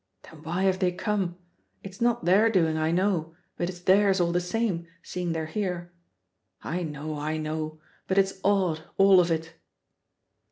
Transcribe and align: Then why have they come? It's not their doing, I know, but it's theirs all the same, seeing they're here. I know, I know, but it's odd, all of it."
Then 0.23 0.41
why 0.41 0.63
have 0.63 0.79
they 0.79 0.91
come? 0.91 1.37
It's 1.83 2.01
not 2.01 2.25
their 2.25 2.49
doing, 2.49 2.75
I 2.75 2.89
know, 2.89 3.35
but 3.55 3.69
it's 3.69 3.81
theirs 3.81 4.19
all 4.19 4.31
the 4.31 4.41
same, 4.41 4.87
seeing 5.03 5.31
they're 5.33 5.45
here. 5.45 5.93
I 6.63 6.81
know, 6.81 7.19
I 7.19 7.37
know, 7.37 7.79
but 8.07 8.17
it's 8.17 8.39
odd, 8.43 8.83
all 8.97 9.19
of 9.19 9.29
it." 9.29 9.53